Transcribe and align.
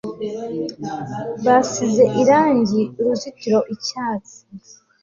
basize 1.45 2.03
irangi 2.21 2.81
uruzitiro 2.99 3.59
icyatsi 3.75 4.37